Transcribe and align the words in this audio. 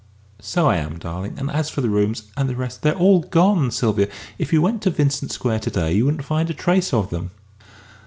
"So 0.39 0.65
I 0.67 0.77
am, 0.77 0.97
darling. 0.97 1.35
And 1.37 1.51
as 1.51 1.69
for 1.69 1.81
my 1.81 1.87
rooms, 1.87 2.21
and 2.35 2.49
and 2.49 2.49
the 2.49 2.55
rest, 2.55 2.81
they're 2.81 2.95
all 2.97 3.19
gone, 3.19 3.69
Sylvia. 3.69 4.09
If 4.39 4.51
you 4.51 4.59
went 4.59 4.81
to 4.81 4.89
Vincent 4.89 5.31
Square 5.31 5.59
to 5.59 5.69
day, 5.69 5.93
you 5.93 6.05
wouldn't 6.05 6.23
find 6.25 6.49
a 6.49 6.55
trace 6.55 6.91
of 6.91 7.11
them!" 7.11 7.29